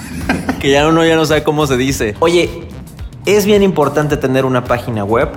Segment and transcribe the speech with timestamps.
[0.61, 2.17] que ya uno ya no sabe cómo se dice.
[2.19, 2.65] Oye,
[3.27, 5.29] es bien importante tener una página web,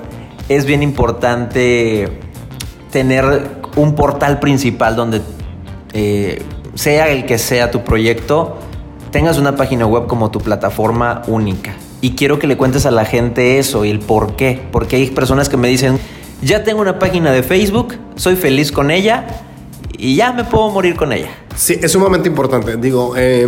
[0.50, 2.20] es bien importante
[2.92, 5.22] tener un portal principal donde
[5.94, 6.42] eh,
[6.76, 8.58] sea el que sea tu proyecto,
[9.12, 11.76] tengas una página web como tu plataforma única.
[12.02, 14.62] Y quiero que le cuentes a la gente eso y el por qué.
[14.72, 15.98] Porque hay personas que me dicen,
[16.44, 19.26] ya tengo una página de Facebook, soy feliz con ella
[19.98, 21.30] y ya me puedo morir con ella.
[21.56, 22.78] Sí, es sumamente importante.
[22.78, 23.48] Digo, eh,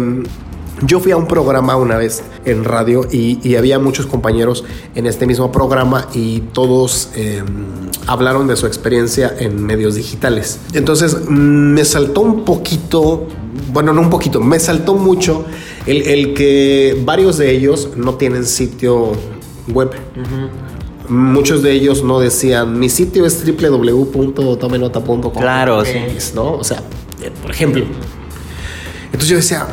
[0.82, 4.64] yo fui a un programa una vez en radio y, y, había muchos compañeros
[4.96, 7.44] en este mismo programa y todos eh,
[8.08, 10.60] hablaron de su experiencia en medios digitales.
[10.74, 13.28] Entonces mm, me saltó un poquito,
[13.72, 15.46] bueno, no un poquito, me saltó mucho
[15.86, 19.12] el, el que varios de ellos no tienen sitio
[19.68, 19.92] web.
[20.16, 20.50] Uh -huh.
[21.10, 25.34] Muchos de ellos no decían, mi sitio es www.tomenota.com.
[25.34, 25.98] Claro, sí.
[26.36, 26.54] ¿no?
[26.54, 26.84] O sea,
[27.42, 27.84] por ejemplo.
[29.06, 29.68] Entonces yo decía,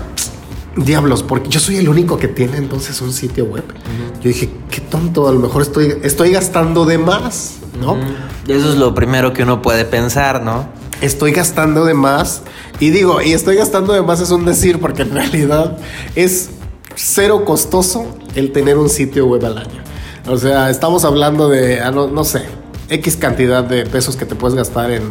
[0.76, 3.64] diablos, porque yo soy el único que tiene entonces un sitio web.
[3.64, 4.22] Uh -huh.
[4.22, 7.94] Yo dije, qué tonto, a lo mejor estoy, estoy gastando de más, ¿no?
[7.94, 8.56] Uh -huh.
[8.56, 10.66] Eso es lo primero que uno puede pensar, ¿no?
[11.00, 12.42] Estoy gastando de más.
[12.80, 15.78] Y digo, y estoy gastando de más es un decir, porque en realidad
[16.14, 16.50] es
[16.94, 19.82] cero costoso el tener un sitio web al año.
[20.26, 22.42] O sea, estamos hablando de, no, no sé,
[22.88, 25.02] X cantidad de pesos que te puedes gastar en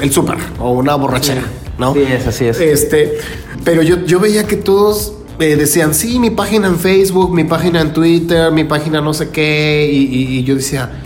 [0.00, 1.67] el súper o una borrachera, sí.
[1.78, 1.94] ¿No?
[1.94, 2.60] Sí, es, así es.
[2.60, 3.18] Este,
[3.64, 7.80] pero yo, yo veía que todos eh, decían, sí, mi página en Facebook, mi página
[7.80, 11.02] en Twitter, mi página no sé qué, y, y, y yo decía,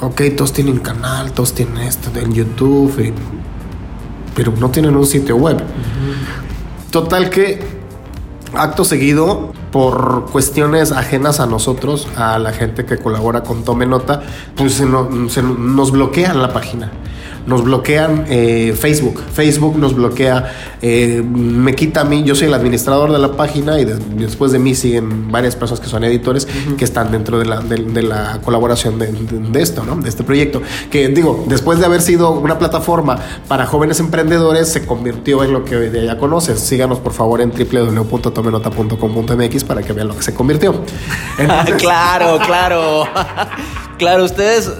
[0.00, 3.12] ok, todos tienen canal, todos tienen esto en YouTube, y,
[4.34, 5.56] pero no tienen un sitio web.
[5.56, 6.90] Uh -huh.
[6.90, 7.60] Total que,
[8.54, 14.22] acto seguido, por cuestiones ajenas a nosotros, a la gente que colabora con Tome Nota,
[14.54, 16.92] pues se, no, se nos bloquean la página
[17.46, 19.22] nos bloquean eh, Facebook.
[19.32, 23.78] Facebook nos bloquea, eh, me quita a mí, yo soy el administrador de la página
[23.78, 26.76] y de, después de mí siguen varias personas que son editores uh -huh.
[26.76, 29.12] que están dentro de la, de, de la colaboración de,
[29.60, 29.96] esto, ¿no?
[29.96, 30.62] de este proyecto.
[30.90, 33.18] Que digo, después de haber sido una plataforma
[33.48, 36.58] para jóvenes emprendedores, se convirtió en lo que hoy día ya conoces.
[36.60, 40.74] Síganos por favor en www.tomenota.com.mx para que vean lo que se convirtió.
[41.38, 41.74] Entonces...
[41.76, 43.04] claro, claro.
[43.98, 44.70] claro, ustedes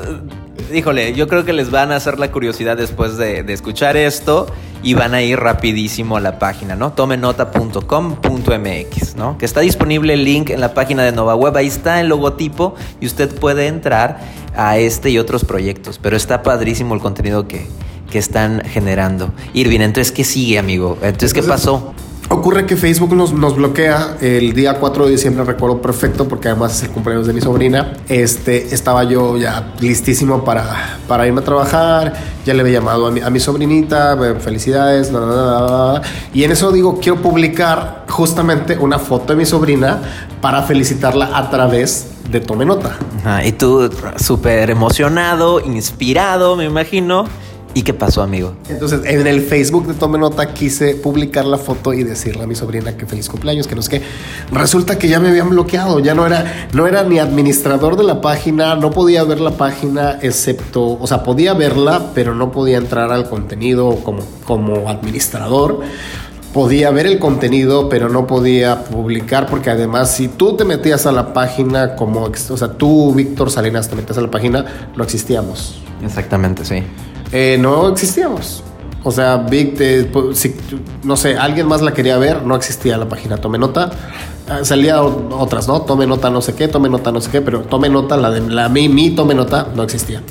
[0.73, 4.47] híjole, yo creo que les van a hacer la curiosidad después de, de, escuchar esto
[4.83, 6.93] y van a ir rapidísimo a la página, ¿no?
[6.93, 9.39] tomenota.com.mx, ¿no?
[9.39, 12.75] Que está disponible el link en la página de Nova Web, ahí está el logotipo
[13.01, 14.21] y usted puede entrar
[14.57, 17.67] a este y otros proyectos, pero está padrísimo el contenido que,
[18.11, 19.33] que están generando.
[19.55, 20.99] Irvin, entonces, ¿qué sigue, amigo?
[21.03, 21.95] Entonces, ¿qué pasó?
[22.31, 26.77] Ocurre que Facebook nos, nos, bloquea el día 4 de diciembre, recuerdo perfecto, porque además
[26.77, 27.93] es el cumpleaños de mi sobrina.
[28.09, 32.15] Este, estaba yo ya listísimo para, para irme a trabajar,
[32.47, 36.53] ya le había llamado a mi, a mi sobrinita, felicidades, bla, bla, bla, y en
[36.53, 40.01] eso digo, quiero publicar justamente una foto de mi sobrina
[40.41, 42.97] para felicitarla a través de Tome Nota.
[43.45, 47.27] Y tú súper emocionado, inspirado, me imagino.
[47.77, 48.55] ¿Y qué pasó, amigo?
[48.69, 52.55] Entonces, en el Facebook de Tome Nota quise publicar la foto y decirle a mi
[52.55, 54.01] sobrina que feliz cumpleaños, que no es que
[54.53, 58.21] resulta que ya me habían bloqueado, ya no era, no era ni administrador de la
[58.21, 63.11] página, no podía ver la página excepto, o sea, podía verla, pero no podía entrar
[63.11, 65.81] al contenido como, como administrador.
[66.53, 71.11] podía ver el contenido, pero no podía publicar, porque además si tú te metías a
[71.11, 74.65] la página como, o sea, tú, Víctor Salinas, te metías a la página,
[74.97, 75.81] no existíamos.
[76.05, 76.85] Exactamente, sí.
[77.33, 78.63] Eh, no existíamos.
[79.03, 80.55] O sea, Vic, te- po- si,
[81.03, 83.37] no sé, alguien más la quería ver, no existía la página.
[83.37, 83.91] Tome nota.
[84.49, 85.83] Ah, Salía otras, ¿no?
[85.83, 88.41] Tome nota, no sé qué, tome nota, no sé qué, pero tome nota, la de
[88.41, 90.23] la mi, mi tome nota, no existía.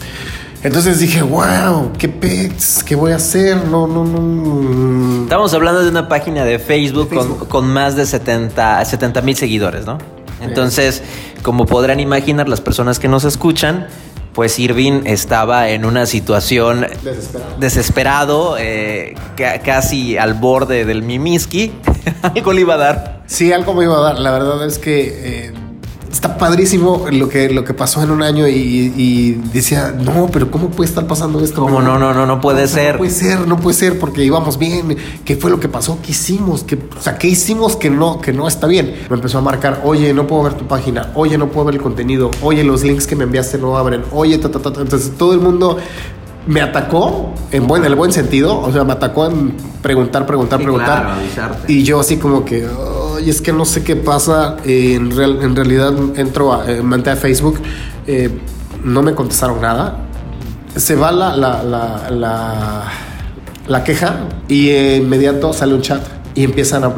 [0.63, 5.23] Entonces dije, wow, qué pets, qué voy a hacer, no, no, no.
[5.23, 7.37] Estamos hablando de una página de Facebook, De Facebook.
[7.39, 9.97] Con, con más de 70 mil seguidores, ¿no?
[10.41, 11.01] Entonces,
[11.41, 13.87] como podrán imaginar las personas que nos escuchan,
[14.33, 17.55] pues Irving estaba en una situación Desesperado.
[17.59, 21.71] desesperado, eh, ca- casi al borde del mimiski.
[22.21, 23.21] Algo le iba a dar.
[23.25, 24.19] Sí, algo me iba a dar.
[24.19, 25.53] La verdad es que eh,
[26.13, 30.49] está padrísimo lo que, lo que pasó en un año y, y decía, no, pero
[30.51, 31.61] ¿cómo puede estar pasando esto?
[31.61, 32.91] ¿Cómo no, no, no, no puede O sea, ser?
[32.93, 34.95] No puede ser, no puede ser porque íbamos bien.
[35.25, 35.97] ¿Qué fue lo que pasó?
[36.03, 36.63] ¿Qué hicimos?
[36.63, 38.93] ¿Qué, o sea, ¿qué hicimos que no, que no está bien?
[39.09, 41.81] Me empezó a marcar, oye, no puedo ver tu página, oye, no puedo ver el
[41.81, 44.81] contenido, oye, los links que me enviaste no abren, oye, ta, ta, ta, ta.
[44.81, 45.77] Entonces todo el mundo
[46.45, 50.59] me atacó en buen, en el buen sentido, o sea, me atacó en preguntar, preguntar,
[50.59, 51.17] Sí, preguntar.
[51.33, 51.55] claro.
[51.67, 52.67] Y yo así como que,
[53.23, 54.57] "Ay, es que no sé qué pasa.
[54.65, 57.59] Eh, en, real- en realidad entro a, eh, a Facebook,
[58.07, 58.29] eh,
[58.83, 59.99] no me contestaron nada.
[60.75, 62.09] Se va la, la, la,
[63.67, 66.01] la, queja y eh, inmediato sale un chat.
[66.35, 66.91] Y empiezan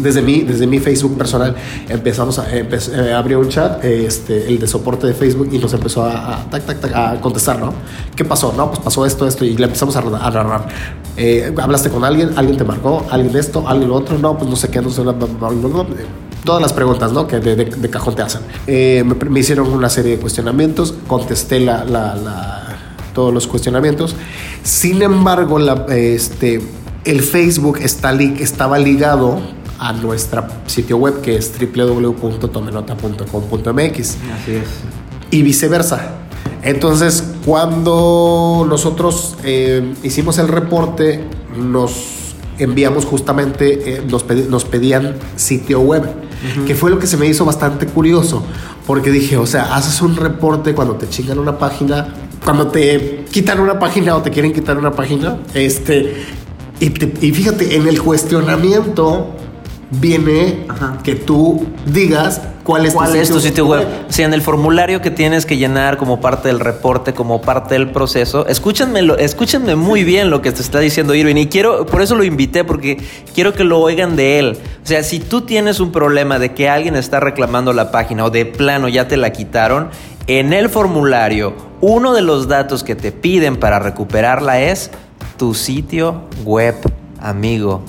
[0.00, 1.54] desde mi, desde mi Facebook personal,
[1.88, 2.46] empezamos a,
[3.16, 6.64] abrió un chat, eh, este, el de soporte de Facebook, y nos empezó a, tac,
[6.92, 7.72] a contestar, ¿no?
[8.16, 8.52] ¿Qué pasó?
[8.56, 10.66] No, pues pasó esto, esto, y le empezamos a, a narrar.
[11.22, 14.56] Eh, hablaste con alguien, alguien te marcó, alguien esto, alguien lo otro, no, pues no
[14.56, 15.14] sé qué, no sé, bla.
[16.44, 17.26] todas las preguntas, ¿no?
[17.26, 18.40] Que de, de- de cajón te hacen.
[18.66, 22.66] Eh, me, me hicieron una serie de cuestionamientos, contesté la, la, la-
[23.14, 24.14] todos los cuestionamientos.
[24.62, 26.62] Sin embargo, la, este,
[27.04, 29.40] el Facebook está li- estaba ligado
[29.78, 34.16] a nuestro sitio web que es www.tomenota.com.mx Así
[34.52, 34.68] es.
[35.30, 36.12] y viceversa.
[36.62, 41.24] Entonces, cuando nosotros eh, hicimos el reporte,
[41.56, 41.92] nos
[42.58, 46.02] enviamos justamente, eh, nos, pedi- nos pedían sitio web,
[46.66, 48.42] que fue lo que se me hizo bastante curioso,
[48.86, 52.08] porque dije, o sea, haces un reporte cuando te chingan una página,
[52.44, 56.14] cuando te quitan una página o te quieren quitar una página, este,
[56.80, 59.28] y, te- y fíjate, en el cuestionamiento
[59.90, 60.98] viene Ajá.
[61.02, 63.86] que tú digas cuál es, ¿Cuál es tu sitio web?
[64.08, 67.74] O sea, en el formulario que tienes que llenar como parte del reporte, como parte
[67.74, 72.02] del proceso, escúchenme, escúchenme muy bien lo que te está diciendo Irving y quiero, por
[72.02, 72.98] eso lo invité, porque
[73.34, 74.58] quiero que lo oigan de él.
[74.82, 78.30] O sea, si tú tienes un problema de que alguien está reclamando la página o
[78.30, 79.90] de plano ya te la quitaron,
[80.26, 84.90] en el formulario, uno de los datos que te piden para recuperarla es
[85.36, 86.76] tu sitio web,
[87.20, 87.82] amigo.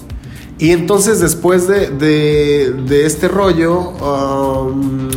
[0.61, 5.09] Y entonces después de, de- de este rollo, um,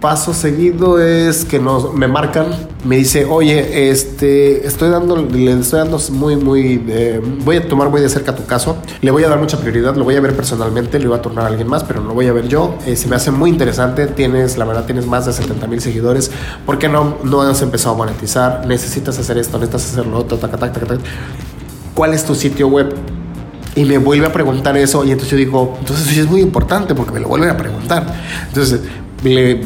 [0.00, 2.46] paso seguido es que nos, me marcan,
[2.84, 7.90] me dice, oye, este, estoy dando, le estoy dando muy, muy, eh, voy a tomar
[7.90, 10.34] muy de cerca tu caso, le voy a dar mucha prioridad, lo voy a ver
[10.36, 12.76] personalmente, le voy a turnar a alguien más, pero no lo voy a ver yo,
[12.86, 16.30] Eh, se me hace muy interesante, tienes, la verdad, tienes más de 70 mil seguidores,
[16.64, 18.64] ¿por qué no, no has empezado a monetizar?
[18.66, 21.00] Necesitas hacer esto, necesitas hacer lo otro, taca, taca, taca, taca.
[21.94, 22.94] ¿Cuál es tu sitio web?
[23.80, 26.94] Y me vuelve a preguntar eso y entonces yo digo, entonces sí es muy importante
[26.94, 28.04] porque me lo vuelven a preguntar.
[28.48, 28.80] Entonces,
[29.24, 29.60] le-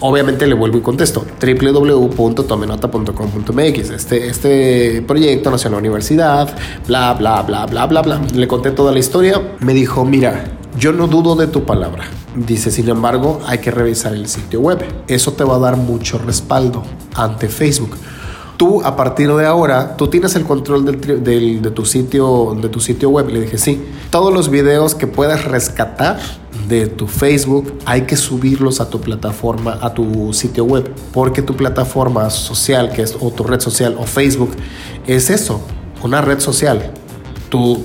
[0.00, 3.90] obviamente le vuelvo y contesto, www.tomenota.com.mx.
[3.90, 6.54] Este, este proyecto nació en la universidad,
[6.86, 8.20] bla, bla, bla, bla, bla, bla.
[8.34, 9.40] Le conté toda la historia.
[9.60, 10.44] Me dijo, mira,
[10.78, 12.04] yo no dudo de tu palabra.
[12.34, 14.82] Dice, sin embargo, hay que revisar el sitio web.
[15.08, 16.82] Eso te va a dar mucho respaldo
[17.14, 17.96] ante Facebook
[18.60, 22.78] tú a partir de ahora, tú tienes el control del, de, tu sitio, de tu
[22.78, 23.26] sitio web.
[23.30, 26.18] Le dije, sí, todos los videos que puedas rescatar
[26.68, 31.56] de tu Facebook hay que subirlos a tu plataforma, a tu sitio web, porque tu
[31.56, 34.50] plataforma social, que es tu red social o Facebook,
[35.06, 35.62] es eso,
[36.02, 36.92] una red social.
[37.48, 37.82] Tu,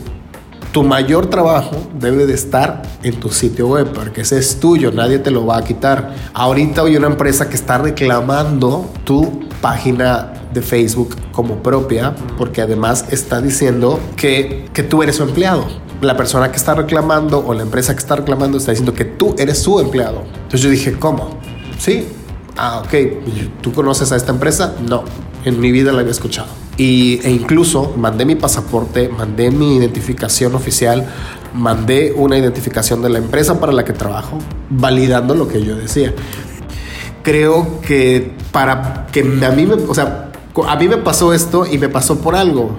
[0.73, 5.19] tu mayor trabajo debe de estar en tu sitio web, porque ese es tuyo, nadie
[5.19, 6.13] te lo va a quitar.
[6.33, 13.05] Ahorita hay una empresa que está reclamando tu página de Facebook como propia, porque además
[13.11, 15.67] está diciendo que, que tú eres su empleado.
[16.01, 19.35] La persona que está reclamando o la empresa que está reclamando está diciendo que tú
[19.37, 20.23] eres su empleado.
[20.35, 21.37] Entonces yo dije, ¿cómo?
[21.77, 22.07] Sí.
[22.57, 22.93] Ah, ok.
[23.61, 24.75] ¿Tú conoces a esta empresa?
[24.87, 25.03] No.
[25.43, 26.47] En mi vida la había escuchado.
[26.77, 31.07] Y, e incluso mandé mi pasaporte, mandé mi identificación oficial,
[31.53, 36.13] mandé una identificación de la empresa para la que trabajo, validando lo que yo decía.
[37.23, 40.31] Creo que para que a mí me, o sea,
[40.63, 42.77] a mí me pasó esto y me pasó por algo.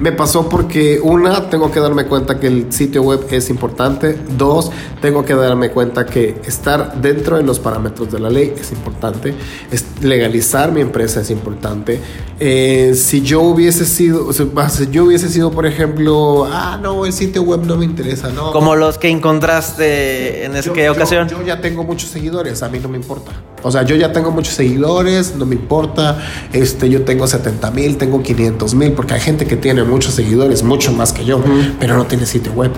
[0.00, 4.18] Me pasó porque una, tengo que darme cuenta que el sitio web es importante.
[4.36, 8.72] Dos, tengo que darme cuenta que estar dentro de los parámetros de la ley es
[8.72, 9.34] importante.
[9.70, 12.00] Es legalizar mi empresa es importante.
[12.40, 17.06] Eh, si yo hubiese sido, o sea, si yo hubiese sido, por ejemplo, ah, no,
[17.06, 18.50] el sitio web no me interesa, no.
[18.52, 21.28] Como los que encontraste en Yo- esa yo- ocasión.
[21.28, 23.30] Yo, ya tengo muchos seguidores, a mí no me importa.
[23.62, 26.18] O sea, yo ya tengo muchos seguidores, no me importa.
[26.52, 30.62] Este, yo tengo 70 mil, tengo 500 mil, porque hay gente que tiene muchos seguidores,
[30.62, 31.42] mucho más que yo,
[31.78, 32.72] pero no tiene sitio web.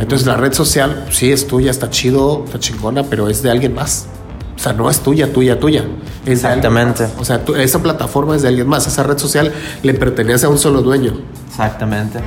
[0.00, 3.74] Entonces la red social, sí, es tuya, está chido, está chingona, pero es de alguien
[3.74, 4.06] más.
[4.54, 5.84] O sea, no es tuya, tuya, tuya.
[6.24, 7.06] Es Exactamente.
[7.18, 8.86] O sea, esa plataforma es de alguien más.
[8.86, 11.20] Esa red social le pertenece a un solo dueño.
[11.48, 12.18] Exactamente.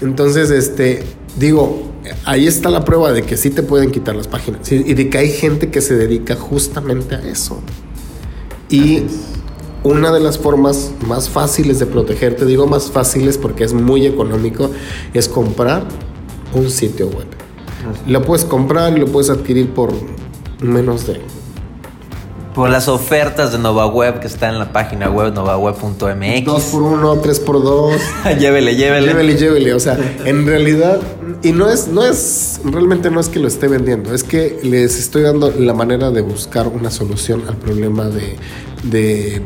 [0.00, 1.04] Entonces, este,
[1.36, 1.92] digo,
[2.24, 5.18] ahí está la prueba de que sí te pueden quitar las páginas y de que
[5.18, 7.60] hay gente que se dedica justamente a eso.
[8.70, 9.04] Y
[9.84, 14.70] una de las formas más fáciles de protegerte, digo más fáciles porque es muy económico,
[15.12, 15.84] es comprar
[16.54, 17.26] un sitio web.
[18.06, 19.92] Lo puedes comprar y lo puedes adquirir por
[20.60, 21.20] menos de
[22.54, 26.44] Por las ofertas de NovaWeb que está en la página web novaweb.mx.
[26.46, 27.92] 2 por 1 3 por 2
[28.38, 29.06] llévele, llévele.
[29.06, 29.74] Llévele, llévele.
[29.74, 30.98] O sea, en realidad,
[31.42, 34.98] y no es, no es, realmente no es que lo esté vendiendo, es que les
[34.98, 38.36] estoy dando la manera de buscar una solución al problema de,
[38.84, 39.42] de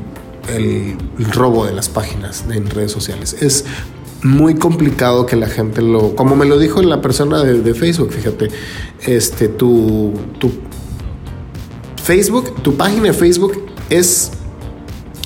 [0.48, 0.96] el
[1.32, 3.36] robo de las páginas en redes sociales.
[3.40, 3.64] Es
[4.22, 8.12] muy complicado que la gente lo, como me lo dijo la persona de, de Facebook,
[8.12, 8.48] fíjate,
[9.06, 10.50] este, tu, tu
[12.02, 14.32] Facebook, tu página de Facebook es,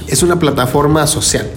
[0.08, 1.48] es una plataforma social.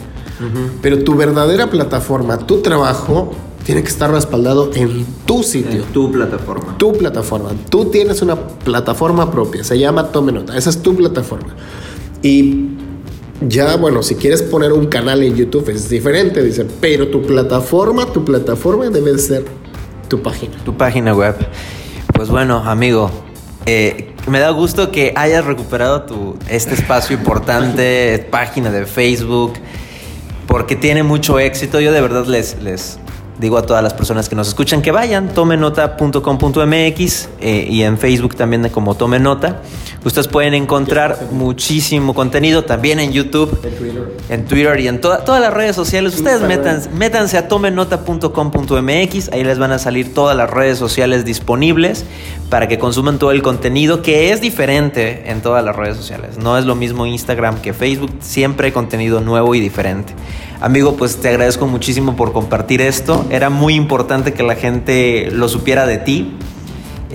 [0.82, 3.32] Pero tu verdadera plataforma, tu trabajo,
[3.64, 5.84] tiene que estar respaldado en tu sitio.
[5.94, 6.78] tu plataforma.
[6.78, 7.52] Tu plataforma.
[7.70, 9.64] Tú tienes una plataforma propia.
[9.64, 10.58] Se llama Tome Nota.
[10.58, 11.56] Esa es tu plataforma.
[12.22, 12.68] Y
[13.42, 16.66] ya, bueno, si quieres poner un canal en YouTube es diferente, dice.
[16.80, 19.46] Pero tu plataforma, tu plataforma debe ser
[20.08, 20.56] tu página.
[20.64, 21.36] Tu página web.
[22.14, 23.12] Pues bueno, amigo,
[23.66, 29.54] eh, me da gusto que hayas recuperado tu, este espacio importante, página de Facebook,
[30.48, 31.80] porque tiene mucho éxito.
[31.82, 33.00] Yo de verdad les, les
[33.40, 38.36] digo a todas las personas que nos escuchan que vayan, tomenota.com.mx eh, y en Facebook
[38.36, 39.62] también como Tome Nota.
[40.04, 43.60] Ustedes pueden encontrar muchísimo contenido también en YouTube,
[44.30, 46.16] en Twitter y en toda- todas las redes sociales.
[46.16, 52.06] Ustedes métanse, métanse a tomenota.com.mx, ahí les van a salir todas las redes sociales disponibles
[52.50, 56.38] para que consuman todo el contenido que es diferente en todas las redes sociales.
[56.38, 60.14] No es lo mismo Instagram que Facebook, siempre hay contenido nuevo y diferente.
[60.62, 63.25] Amigo, pues te agradezco muchísimo por compartir esto.
[63.30, 66.32] Era muy importante que la gente lo supiera de ti.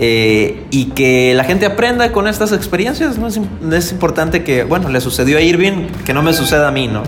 [0.03, 3.17] eh, y que la gente aprenda con estas experiencias.
[3.19, 3.27] ¿no?
[3.27, 6.71] Es, im- es importante que, bueno, le sucedió a Irving, que no me suceda a
[6.71, 7.03] mí, ¿no?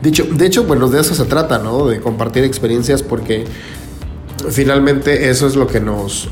[0.00, 1.86] Dicho, de hecho, bueno, de eso se trata, ¿no?
[1.88, 3.46] De compartir experiencias porque
[4.50, 6.28] finalmente eso es lo que nos,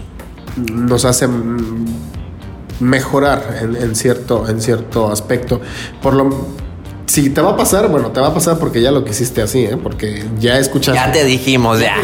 [0.73, 1.27] nos hace
[2.79, 5.61] mejorar en cierto, en cierto aspecto.
[6.03, 6.47] Por lo,
[7.07, 9.65] si te va a pasar, bueno, te va a pasar porque ya lo quisiste así,
[9.65, 9.77] ¿eh?
[9.81, 11.01] Porque ya escuchaste.
[11.01, 11.97] Ya te dijimos, ya.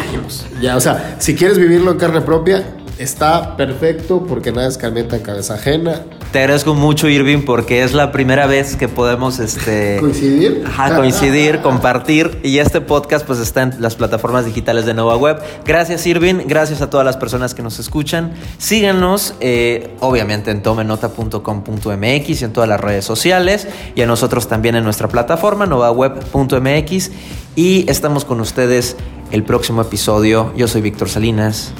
[0.61, 2.65] Ya, o sea, si quieres vivirlo en carne propia,
[2.99, 6.03] está perfecto porque nada es carneta en cabeza ajena.
[6.33, 10.65] Te agradezco mucho, Irving, porque es la primera vez que podemos este, ¿Coincidir?
[10.67, 12.41] Ajá, coincidir, compartir.
[12.43, 15.43] Y este podcast pues está en las plataformas digitales de Nova Web.
[15.67, 16.47] Gracias, Irving.
[16.47, 18.33] Gracias a todas las personas que nos escuchan.
[18.57, 23.69] Síganos, eh, obviamente, en tomenota.com.mx y en todas las redes sociales.
[23.95, 27.11] Y a nosotros también en nuestra plataforma, novaweb.mx.
[27.57, 28.97] Y estamos con ustedes
[29.33, 30.51] el próximo episodio.
[30.57, 31.75] Yo soy Víctor Salinas.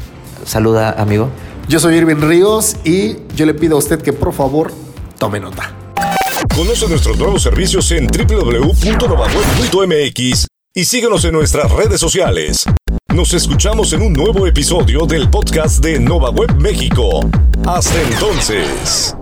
[0.45, 1.31] Saluda, amigo.
[1.69, 4.71] Yo soy Irving Ríos y yo le pido a usted que por favor
[5.19, 5.75] tome nota.
[6.55, 12.65] Conoce nuestros nuevos servicios en www.novaweb.mx y síguenos en nuestras redes sociales.
[13.09, 17.21] Nos escuchamos en un nuevo episodio del podcast de Nova Web México.
[17.67, 19.15] Hasta entonces.